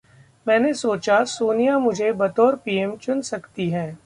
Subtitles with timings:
[0.47, 3.99] मैंने सोचा, सोनिया मुझे बतौर पीएम चुन सकती हैं